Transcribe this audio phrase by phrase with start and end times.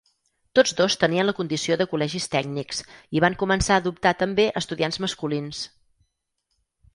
[0.59, 2.79] Tots dos tenien la condició de col·legis tècnics
[3.17, 5.63] i van començar a adoptar també estudiants masculins.